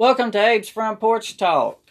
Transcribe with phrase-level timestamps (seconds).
[0.00, 1.90] Welcome to Abe's Front Porch Talk.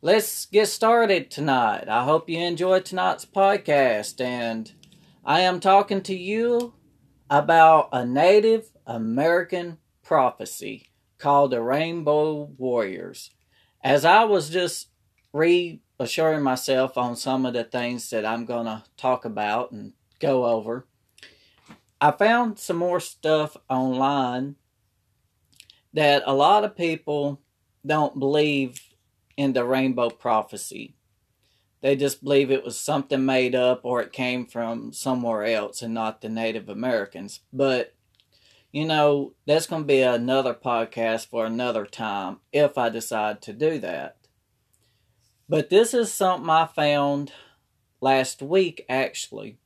[0.00, 1.86] Let's get started tonight.
[1.86, 4.22] I hope you enjoyed tonight's podcast.
[4.24, 4.72] And
[5.22, 6.72] I am talking to you
[7.28, 10.86] about a Native American prophecy
[11.18, 13.32] called the Rainbow Warriors.
[13.82, 14.88] As I was just
[15.34, 20.46] reassuring myself on some of the things that I'm going to talk about and go
[20.46, 20.86] over,
[22.00, 24.56] I found some more stuff online
[25.94, 27.40] that a lot of people
[27.86, 28.80] don't believe
[29.36, 30.96] in the rainbow prophecy.
[31.80, 35.94] They just believe it was something made up or it came from somewhere else and
[35.94, 37.40] not the Native Americans.
[37.52, 37.94] But,
[38.72, 43.52] you know, that's going to be another podcast for another time if I decide to
[43.52, 44.16] do that.
[45.48, 47.32] But this is something I found
[48.00, 49.58] last week, actually.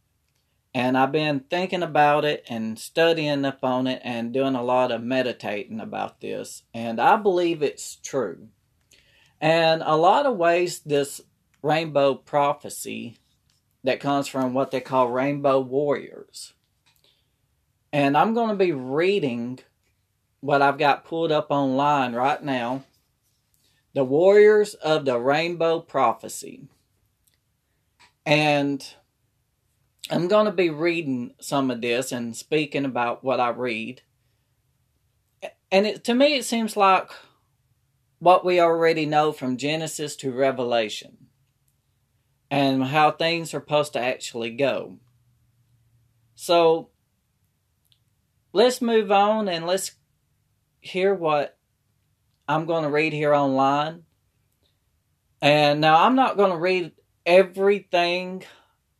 [0.78, 4.92] And I've been thinking about it and studying up on it and doing a lot
[4.92, 6.62] of meditating about this.
[6.72, 8.46] And I believe it's true.
[9.40, 11.20] And a lot of ways, this
[11.62, 13.18] rainbow prophecy
[13.82, 16.54] that comes from what they call rainbow warriors.
[17.92, 19.58] And I'm going to be reading
[20.38, 22.84] what I've got pulled up online right now
[23.94, 26.68] The Warriors of the Rainbow Prophecy.
[28.24, 28.88] And
[30.10, 34.02] I'm going to be reading some of this and speaking about what I read.
[35.70, 37.10] And it, to me, it seems like
[38.18, 41.28] what we already know from Genesis to Revelation
[42.50, 44.98] and how things are supposed to actually go.
[46.34, 46.88] So
[48.52, 49.92] let's move on and let's
[50.80, 51.56] hear what
[52.48, 54.04] I'm going to read here online.
[55.42, 56.92] And now I'm not going to read
[57.26, 58.44] everything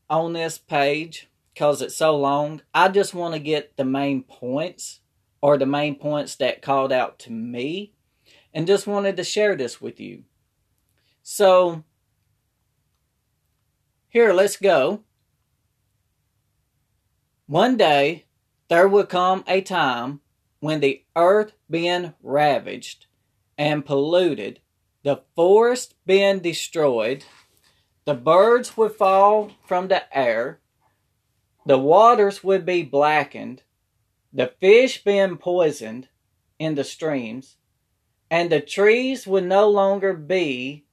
[0.09, 2.61] on this page because it's so long.
[2.73, 5.01] I just want to get the main points
[5.41, 7.93] or the main points that called out to me
[8.53, 10.23] and just wanted to share this with you.
[11.21, 11.83] So,
[14.07, 15.03] here, let's go.
[17.45, 18.25] One day
[18.69, 20.21] there will come a time
[20.59, 23.05] when the earth being ravaged
[23.57, 24.59] and polluted,
[25.03, 27.23] the forest being destroyed,
[28.09, 30.59] the birds would fall from the air,
[31.67, 33.61] the waters would be blackened,
[34.33, 36.07] the fish being poisoned
[36.57, 37.57] in the streams,
[38.31, 40.87] and the trees would no longer be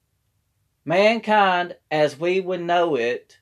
[0.85, 3.39] mankind as we would know it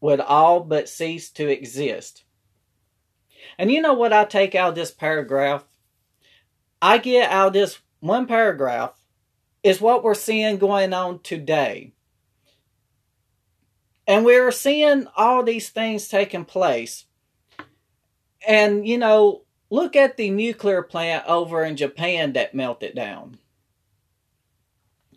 [0.00, 2.22] would all but cease to exist.
[3.58, 5.64] And you know what I take out of this paragraph?
[6.80, 9.02] I get out of this one paragraph
[9.64, 11.94] is what we're seeing going on today.
[14.08, 17.04] And we're seeing all these things taking place.
[18.46, 23.36] And, you know, look at the nuclear plant over in Japan that melted down.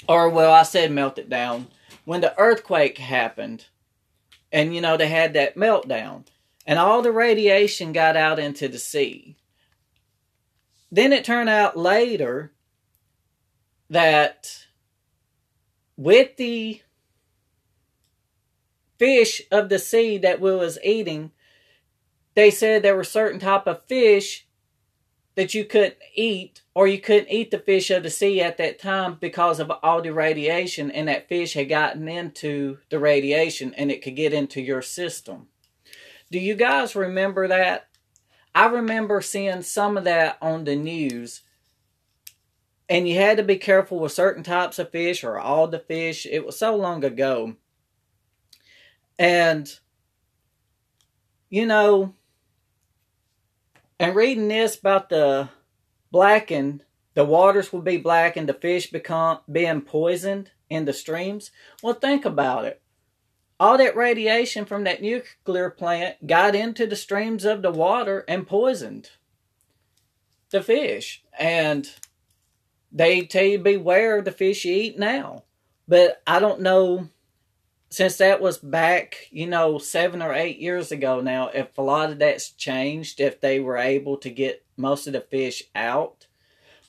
[0.10, 1.68] Or, well, I said melted down.
[2.04, 3.68] When the earthquake happened,
[4.52, 6.26] and, you know, they had that meltdown,
[6.68, 9.38] and all the radiation got out into the sea.
[10.92, 12.52] Then it turned out later
[13.90, 14.66] that
[15.96, 16.82] with the
[19.02, 21.32] fish of the sea that we was eating,
[22.36, 24.46] they said there were certain type of fish
[25.34, 28.78] that you couldn't eat or you couldn't eat the fish of the sea at that
[28.78, 33.90] time because of all the radiation and that fish had gotten into the radiation and
[33.90, 35.48] it could get into your system.
[36.30, 37.88] Do you guys remember that?
[38.54, 41.42] I remember seeing some of that on the news.
[42.88, 46.28] And you had to be careful with certain types of fish or all the fish.
[46.30, 47.56] It was so long ago.
[49.22, 49.72] And,
[51.48, 52.16] you know,
[54.00, 55.50] and reading this about the
[56.10, 61.52] blackened, the waters will be blackened, the fish become being poisoned in the streams.
[61.84, 62.82] Well, think about it.
[63.60, 68.48] All that radiation from that nuclear plant got into the streams of the water and
[68.48, 69.12] poisoned
[70.50, 71.24] the fish.
[71.38, 71.88] And
[72.92, 75.44] they tell you beware of the fish you eat now.
[75.88, 77.10] But I don't know
[77.92, 82.10] since that was back, you know, seven or eight years ago now, if a lot
[82.10, 86.28] of that's changed, if they were able to get most of the fish out,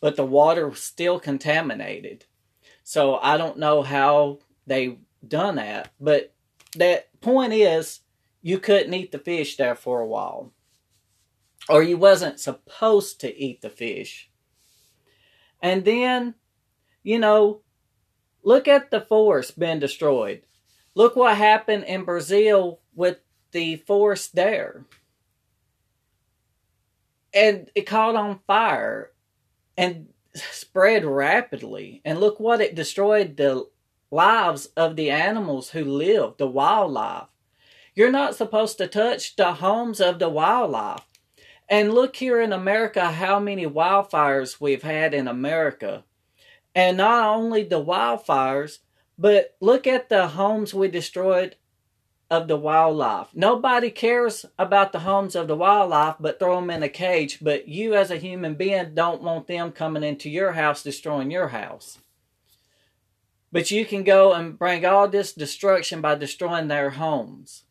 [0.01, 2.25] but the water was still contaminated.
[2.85, 4.97] So I don't know how they've
[5.27, 6.33] done that, but
[6.77, 8.01] that point is
[8.41, 10.53] you couldn't eat the fish there for a while.
[11.69, 14.31] Or you wasn't supposed to eat the fish.
[15.61, 16.35] And then,
[17.03, 17.63] you know,
[18.45, 20.43] look at the forest being destroyed
[20.95, 23.19] Look what happened in Brazil with
[23.53, 24.85] the forest there.
[27.33, 29.13] And it caught on fire.
[29.77, 32.01] And spread rapidly.
[32.05, 33.67] And look what it destroyed the
[34.11, 37.29] lives of the animals who live, the wildlife.
[37.95, 41.03] You're not supposed to touch the homes of the wildlife.
[41.69, 46.05] And look here in America how many wildfires we've had in America.
[46.75, 48.79] And not only the wildfires,
[49.19, 51.57] but look at the homes we destroyed
[52.33, 53.29] of the wildlife.
[53.35, 57.39] Nobody cares about the homes of the wildlife but throw them in a cage.
[57.43, 61.49] But you, as a human being, don't want them coming into your house, destroying your
[61.49, 61.99] house.
[63.53, 67.65] But you can go and bring all this destruction by destroying their homes.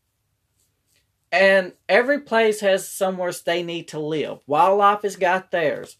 [1.32, 4.42] And every place has somewhere they need to live.
[4.46, 5.98] Wildlife has got theirs.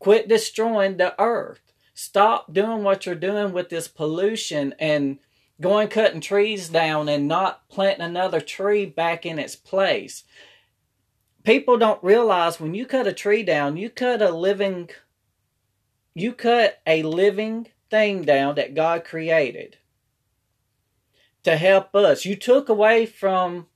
[0.00, 1.63] Quit destroying the earth.
[1.94, 5.18] Stop doing what you're doing with this pollution and
[5.60, 10.24] going cutting trees down and not planting another tree back in its place.
[11.44, 14.90] People don't realize when you cut a tree down, you cut a living
[16.16, 19.78] you cut a living thing down that God created
[21.42, 22.24] to help us.
[22.24, 23.66] You took away from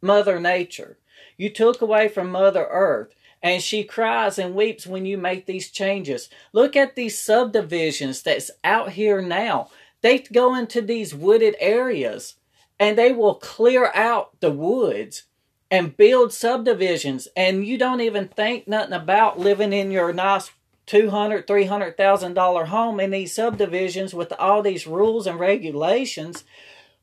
[0.00, 0.98] Mother Nature.
[1.36, 3.14] You took away from Mother Earth.
[3.42, 6.28] And she cries and weeps when you make these changes.
[6.52, 9.70] Look at these subdivisions that's out here now.
[10.02, 12.34] They go into these wooded areas
[12.78, 15.24] and they will clear out the woods
[15.70, 20.50] and build subdivisions and you don't even think nothing about living in your nice
[20.86, 25.38] two hundred, three hundred thousand dollar home in these subdivisions with all these rules and
[25.38, 26.44] regulations,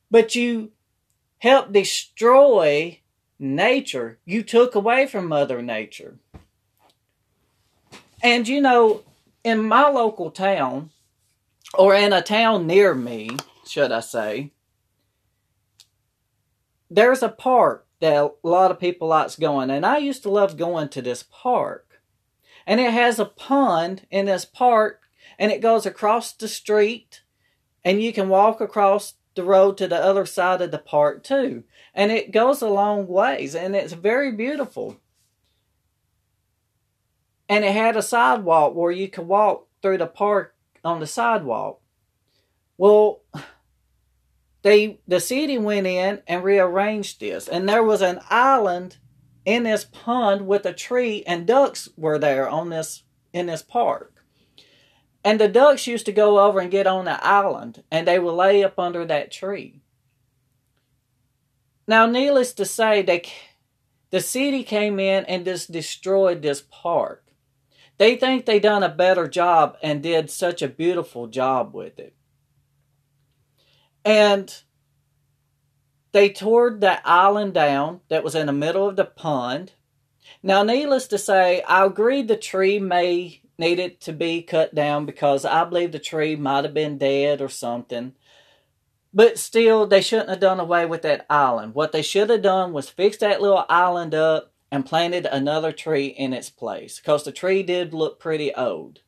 [0.09, 0.71] but you
[1.39, 2.99] help destroy
[3.39, 4.19] nature.
[4.25, 6.17] You took away from Mother Nature.
[8.21, 9.03] And you know,
[9.43, 10.91] in my local town,
[11.73, 13.29] or in a town near me,
[13.67, 14.51] should I say,
[16.89, 20.57] there's a park that a lot of people likes going, and I used to love
[20.57, 22.01] going to this park.
[22.67, 25.01] And it has a pond in this park,
[25.39, 27.21] and it goes across the street,
[27.83, 31.63] and you can walk across the road to the other side of the park too.
[31.93, 34.97] And it goes a long ways, and it's very beautiful.
[37.47, 41.79] And it had a sidewalk where you could walk through the park on the sidewalk.
[42.77, 43.21] Well,
[44.63, 48.97] they the city went in and rearranged this, and there was an island
[49.45, 53.03] in this pond with a tree, and ducks were there on this
[53.33, 54.25] in this park.
[55.23, 58.33] And the ducks used to go over and get on the island, and they would
[58.33, 59.82] lay up under that tree.
[61.87, 63.23] Now, needless to say, they,
[64.09, 67.25] the city came in and just destroyed this park.
[67.97, 72.15] They think they done a better job and did such a beautiful job with it.
[74.05, 74.53] And
[76.11, 79.73] they tore the island down that was in the middle of the pond.
[80.41, 85.45] Now, needless to say, I agree the tree may needed to be cut down because
[85.45, 88.13] I believe the tree might have been dead or something.
[89.13, 91.75] But still, they shouldn't have done away with that island.
[91.75, 96.07] What they should have done was fix that little island up and planted another tree
[96.07, 99.01] in its place because the tree did look pretty old.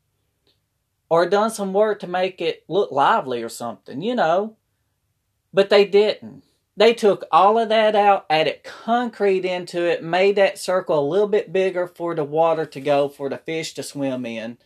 [1.09, 4.57] Or done some work to make it look lively or something, you know.
[5.51, 6.43] But they didn't.
[6.77, 11.27] They took all of that out, added concrete into it, made that circle a little
[11.27, 14.57] bit bigger for the water to go, for the fish to swim in.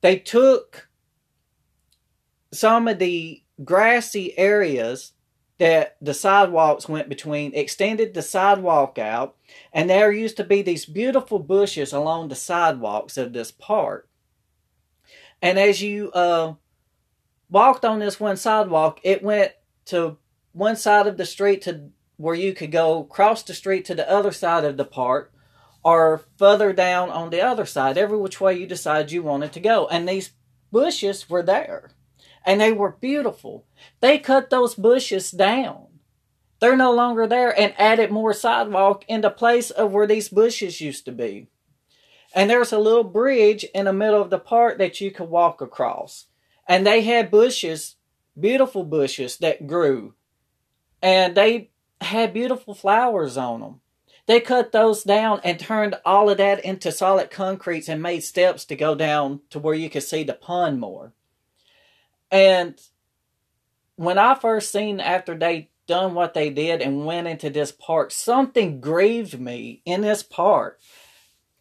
[0.00, 0.88] They took
[2.52, 5.12] some of the grassy areas
[5.58, 9.36] that the sidewalks went between, extended the sidewalk out,
[9.74, 14.08] and there used to be these beautiful bushes along the sidewalks of this park.
[15.42, 16.54] And as you uh,
[17.50, 19.52] walked on this one sidewalk, it went
[19.86, 20.16] to
[20.52, 24.10] one side of the street to where you could go cross the street to the
[24.10, 25.32] other side of the park
[25.82, 29.60] or further down on the other side, every which way you decided you wanted to
[29.60, 29.86] go.
[29.88, 30.30] And these
[30.70, 31.92] bushes were there
[32.44, 33.66] and they were beautiful.
[34.00, 35.86] They cut those bushes down.
[36.60, 40.80] They're no longer there and added more sidewalk in the place of where these bushes
[40.80, 41.48] used to be.
[42.34, 45.60] And there's a little bridge in the middle of the park that you could walk
[45.60, 46.26] across.
[46.68, 47.96] And they had bushes,
[48.38, 50.14] beautiful bushes that grew.
[51.02, 51.70] And they
[52.00, 53.80] had beautiful flowers on them.
[54.26, 58.64] They cut those down and turned all of that into solid concretes and made steps
[58.66, 61.14] to go down to where you could see the pond more.
[62.30, 62.80] And
[63.96, 68.12] when I first seen after they done what they did and went into this park,
[68.12, 70.80] something grieved me in this park.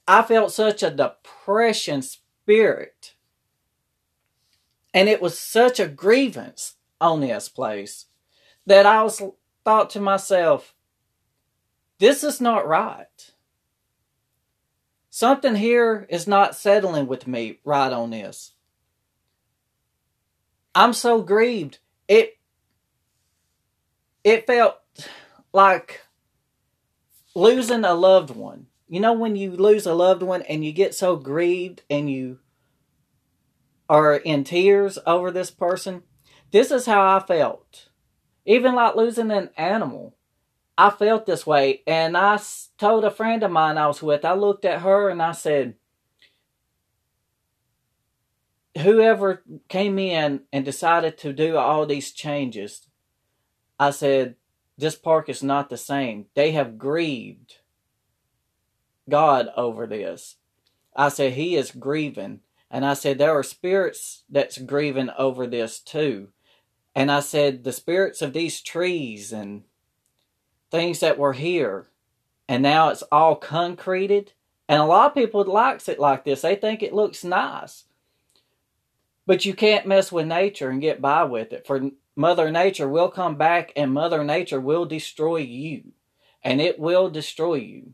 [0.07, 3.15] I felt such a depression spirit.
[4.93, 8.05] And it was such a grievance on this place
[8.65, 9.21] that I was
[9.63, 10.73] thought to myself,
[11.99, 13.31] this is not right.
[15.09, 18.53] Something here is not settling with me right on this.
[20.75, 21.79] I'm so grieved.
[22.07, 22.37] It
[24.23, 24.77] it felt
[25.53, 26.01] like
[27.35, 28.67] losing a loved one.
[28.87, 32.39] You know when you lose a loved one and you get so grieved and you
[33.87, 36.03] are in tears over this person?
[36.51, 37.89] This is how I felt.
[38.45, 40.15] Even like losing an animal.
[40.77, 41.83] I felt this way.
[41.85, 42.39] And I
[42.77, 45.75] told a friend of mine I was with, I looked at her and I said,
[48.77, 52.87] whoever came in and decided to do all these changes,
[53.79, 54.35] I said,
[54.77, 56.27] this park is not the same.
[56.35, 57.57] They have grieved
[59.09, 60.37] God over this.
[60.95, 62.41] I said, He is grieving.
[62.71, 66.29] And I said, there are spirits that's grieving over this too.
[66.95, 69.63] And I said, the spirits of these trees and
[70.69, 71.87] things that were here,
[72.47, 74.33] and now it's all concreted.
[74.67, 76.41] And a lot of people likes it like this.
[76.41, 77.85] They think it looks nice.
[79.29, 81.67] But you can't mess with nature and get by with it.
[81.67, 85.91] For Mother Nature will come back and Mother Nature will destroy you.
[86.43, 87.93] And it will destroy you.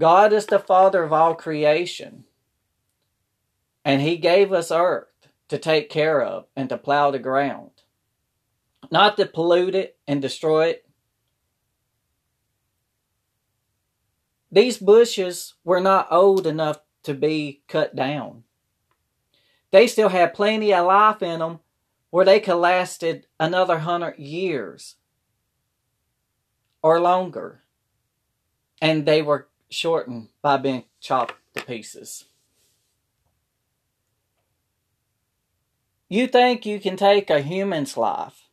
[0.00, 2.24] God is the Father of all creation.
[3.84, 7.82] And He gave us earth to take care of and to plow the ground.
[8.90, 10.86] Not to pollute it and destroy it,
[14.50, 18.44] These bushes were not old enough to be cut down.
[19.74, 21.58] They still had plenty of life in them
[22.10, 24.94] where they could lasted another hundred years
[26.80, 27.62] or longer.
[28.80, 32.26] And they were shortened by being chopped to pieces.
[36.08, 38.44] You think you can take a human's life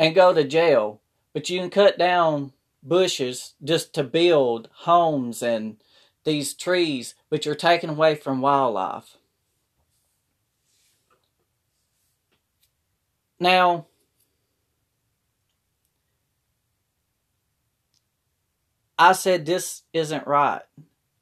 [0.00, 1.00] and go to jail,
[1.32, 2.52] but you can cut down
[2.82, 5.76] bushes just to build homes and
[6.24, 9.16] these trees, which are taken away from wildlife.
[13.38, 13.86] Now,
[18.98, 20.62] I said this isn't right.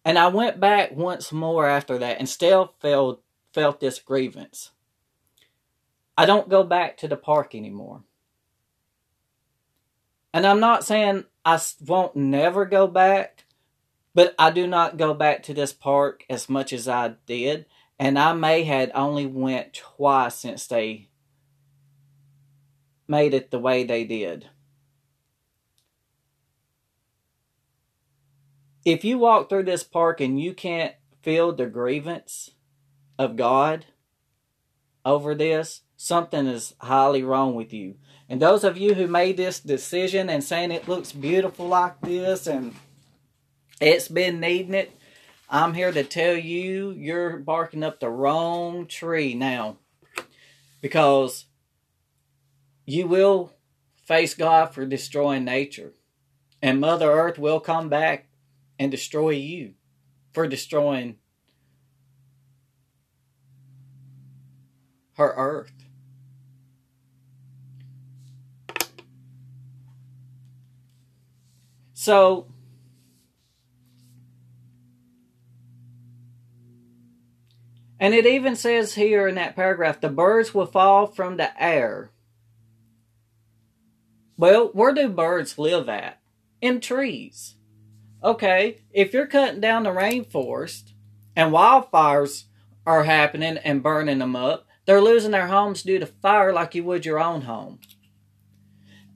[0.04, 4.70] And I went back once more after that and still felt felt this grievance.
[6.16, 8.02] I don't go back to the park anymore.
[10.32, 13.31] And I'm not saying I won't never go back,
[14.14, 17.66] but I do not go back to this park as much as I did.
[17.98, 21.08] And I may had only went twice since they
[23.06, 24.48] made it the way they did.
[28.84, 32.50] If you walk through this park and you can't feel the grievance
[33.18, 33.86] of God
[35.04, 37.94] over this, something is highly wrong with you.
[38.28, 42.48] And those of you who made this decision and saying it looks beautiful like this
[42.48, 42.74] and
[43.82, 44.96] it's been needing it,
[45.50, 49.78] I'm here to tell you you're barking up the wrong tree now.
[50.80, 51.46] Because
[52.86, 53.52] you will
[54.04, 55.92] face God for destroying nature.
[56.60, 58.28] And Mother Earth will come back
[58.78, 59.74] and destroy you
[60.32, 61.16] for destroying
[65.14, 65.72] her earth.
[71.94, 72.46] So,
[78.02, 82.10] and it even says here in that paragraph the birds will fall from the air.
[84.36, 86.20] Well, where do birds live at?
[86.60, 87.54] In trees.
[88.20, 90.94] Okay, if you're cutting down the rainforest
[91.36, 92.46] and wildfires
[92.84, 96.82] are happening and burning them up, they're losing their homes due to fire like you
[96.82, 97.78] would your own home.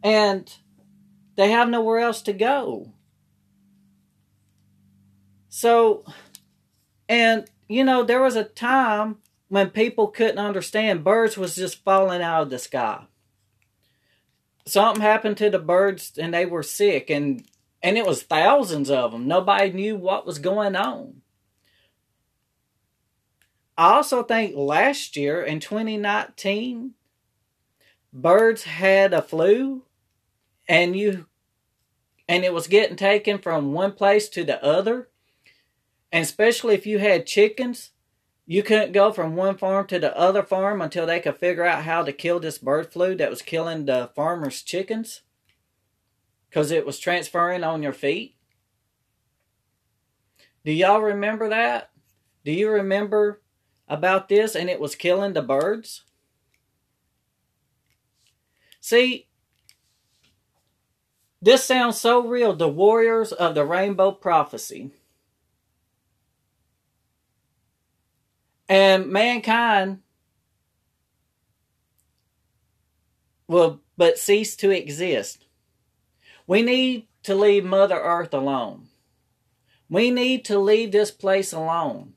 [0.00, 0.48] And
[1.34, 2.92] they have nowhere else to go.
[5.48, 6.04] So,
[7.08, 9.16] and you know, there was a time
[9.48, 13.06] when people couldn't understand birds was just falling out of the sky.
[14.66, 17.44] Something happened to the birds and they were sick and
[17.82, 19.28] and it was thousands of them.
[19.28, 21.22] Nobody knew what was going on.
[23.78, 26.94] I also think last year in 2019
[28.12, 29.82] birds had a flu
[30.68, 31.26] and you
[32.28, 35.10] and it was getting taken from one place to the other
[36.12, 37.90] and especially if you had chickens
[38.48, 41.82] you couldn't go from one farm to the other farm until they could figure out
[41.82, 45.22] how to kill this bird flu that was killing the farmers chickens
[46.48, 48.36] because it was transferring on your feet
[50.64, 51.90] do y'all remember that
[52.44, 53.42] do you remember
[53.88, 56.04] about this and it was killing the birds
[58.80, 59.26] see
[61.46, 62.54] this sounds so real.
[62.54, 64.90] The warriors of the rainbow prophecy.
[68.68, 70.00] And mankind
[73.48, 75.46] will but cease to exist.
[76.46, 78.88] We need to leave Mother Earth alone.
[79.88, 82.14] We need to leave this place alone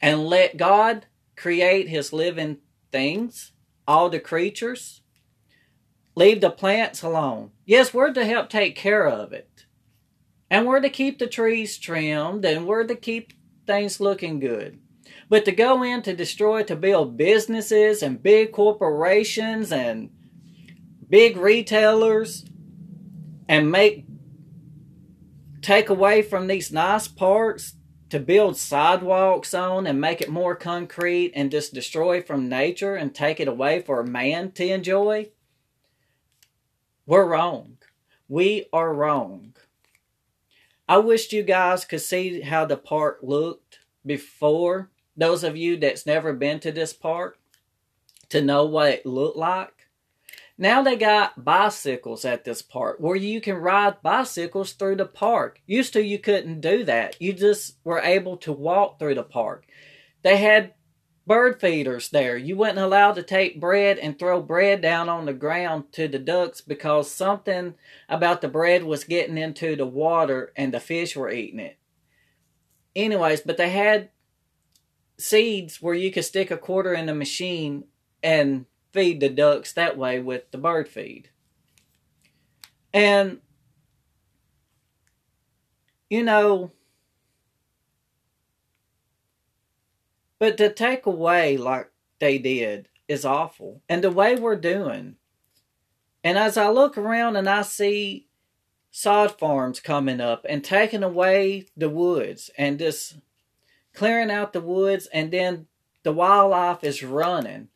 [0.00, 2.58] and let God create His living
[2.92, 3.52] things,
[3.86, 5.02] all the creatures.
[6.14, 7.52] Leave the plants alone.
[7.64, 9.66] Yes, we're to help take care of it.
[10.50, 13.34] And we're to keep the trees trimmed and we're to keep
[13.66, 14.80] things looking good.
[15.28, 20.10] But to go in to destroy, to build businesses and big corporations and
[21.08, 22.44] big retailers
[23.48, 24.06] and make
[25.60, 27.74] take away from these nice parks
[28.10, 33.14] to build sidewalks on and make it more concrete and just destroy from nature and
[33.14, 35.28] take it away for a man to enjoy,
[37.06, 37.76] we're wrong.
[38.28, 39.56] We are wrong.
[40.88, 44.90] I wished you guys could see how the park looked before.
[45.18, 47.38] Those of you that's never been to this park,
[48.28, 49.88] to know what it looked like.
[50.56, 55.60] Now they got bicycles at this park where you can ride bicycles through the park.
[55.66, 57.20] Used to you couldn't do that.
[57.20, 59.66] You just were able to walk through the park.
[60.22, 60.74] They had
[61.26, 62.36] bird feeders there.
[62.36, 66.18] You weren't allowed to take bread and throw bread down on the ground to the
[66.18, 67.74] ducks because something
[68.08, 71.76] about the bread was getting into the water and the fish were eating it.
[72.96, 74.10] Anyways, but they had
[75.18, 77.84] seeds where you could stick a quarter in the machine
[78.22, 81.30] and feed the ducks that way with the bird feed.
[82.94, 83.40] And,
[86.08, 86.72] you know,
[90.38, 93.82] but to take away like they did is awful.
[93.88, 95.16] And the way we're doing.
[96.24, 98.28] And as I look around and I see
[98.90, 103.16] sod farms coming up and taking away the woods and just
[103.98, 105.66] clearing out the woods and then
[106.04, 107.68] the wildlife is running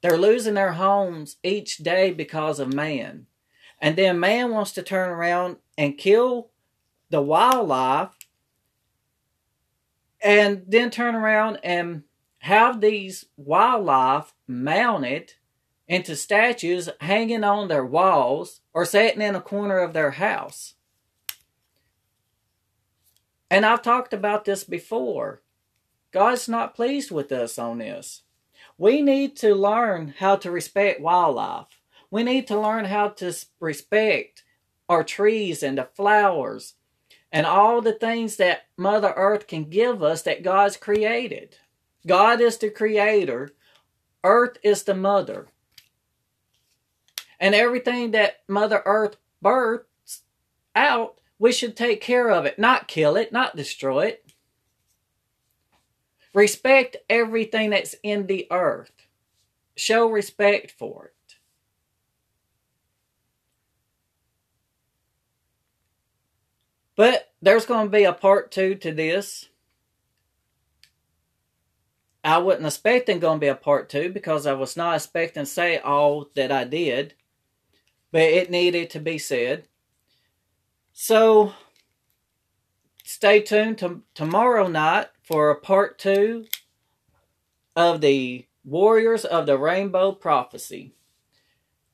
[0.00, 3.26] they're losing their homes each day because of man.
[3.80, 6.50] And then man wants to turn around and kill
[7.10, 8.10] the wildlife
[10.22, 12.04] and then turn around and
[12.38, 15.34] have these wildlife mounted
[15.88, 20.74] into statues hanging on their walls or sitting in a corner of their house.
[23.50, 25.42] And I've talked about this before.
[26.12, 28.22] God's not pleased with us on this.
[28.76, 31.66] We need to learn how to respect wildlife.
[32.10, 34.42] We need to learn how to respect
[34.88, 36.74] our trees and the flowers
[37.32, 41.56] and all the things that Mother Earth can give us that God's created.
[42.06, 43.50] God is the creator,
[44.24, 45.46] Earth is the mother.
[47.38, 50.22] And everything that Mother Earth births
[50.74, 54.32] out, we should take care of it, not kill it, not destroy it.
[56.32, 58.92] Respect everything that's in the earth.
[59.76, 61.34] Show respect for it.
[66.94, 69.48] But there's going to be a part two to this.
[72.22, 75.50] I wasn't expecting going to be a part two because I was not expecting to
[75.50, 77.14] say all that I did,
[78.12, 79.66] but it needed to be said.
[80.92, 81.54] So
[83.04, 86.44] stay tuned to tomorrow night for a part two
[87.76, 90.92] of the Warriors of the Rainbow Prophecy.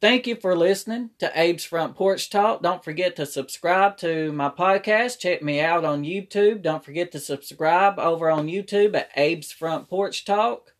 [0.00, 2.62] Thank you for listening to Abe's Front Porch Talk.
[2.62, 5.18] Don't forget to subscribe to my podcast.
[5.18, 6.62] Check me out on YouTube.
[6.62, 10.72] Don't forget to subscribe over on YouTube at Abe's Front Porch Talk.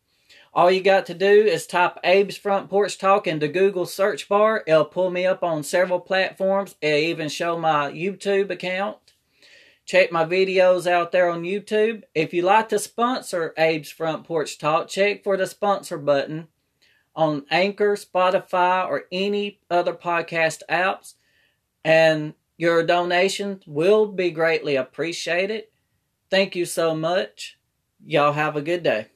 [0.51, 4.27] All you got to do is type Abe's Front Porch Talk in the Google search
[4.27, 4.63] bar.
[4.65, 6.75] It'll pull me up on several platforms.
[6.81, 8.97] It'll even show my YouTube account.
[9.87, 12.03] Check my videos out there on YouTube.
[12.13, 16.49] If you like to sponsor Abe's Front Porch Talk, check for the sponsor button
[17.15, 21.13] on Anchor, Spotify, or any other podcast apps.
[21.85, 25.67] And your donations will be greatly appreciated.
[26.29, 27.57] Thank you so much.
[28.05, 29.07] Y'all have a good day.